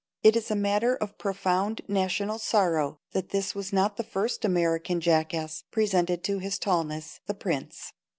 [0.23, 4.99] It is a matter of profound national sorrow that this was not the first American
[4.99, 7.93] jackass presented to his Tallness, the Prince.